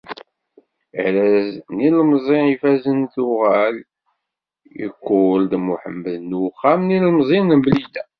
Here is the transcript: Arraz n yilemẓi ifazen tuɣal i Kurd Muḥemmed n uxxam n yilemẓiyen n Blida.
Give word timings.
Arraz 1.05 1.51
n 1.75 1.77
yilemẓi 1.83 2.39
ifazen 2.53 2.99
tuɣal 3.13 3.77
i 4.85 4.87
Kurd 5.03 5.51
Muḥemmed 5.65 6.15
n 6.29 6.31
uxxam 6.45 6.81
n 6.87 6.93
yilemẓiyen 6.93 7.49
n 7.59 7.63
Blida. 7.63 8.03